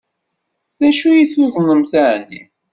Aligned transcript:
D 0.79 0.81
acu 0.89 1.09
i 1.13 1.25
tuḍnemt 1.31 1.93
ɛni? 2.11 2.41